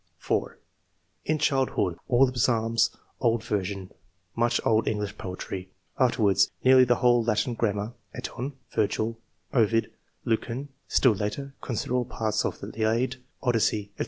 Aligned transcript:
4." 0.17 0.57
In 1.25 1.37
childhood, 1.37 1.95
all 2.07 2.25
the 2.25 2.39
Psalms, 2.39 2.89
old 3.19 3.43
ver 3.43 3.63
sion; 3.63 3.91
much 4.35 4.59
old 4.65 4.87
English 4.87 5.15
poetry; 5.15 5.69
afterwards, 5.99 6.49
nearly 6.63 6.83
the 6.85 6.95
whole 6.95 7.23
Latin 7.23 7.53
grammar 7.53 7.93
(Eton), 8.17 8.53
Virgil, 8.73 9.19
Ovid, 9.53 9.91
Lucan; 10.25 10.69
still 10.87 11.13
later, 11.13 11.53
considerable 11.61 12.05
parts 12.05 12.43
of 12.45 12.61
the 12.61 12.69
Iliad, 12.81 13.17
Odyssey, 13.43 13.91
&c. 13.95 13.99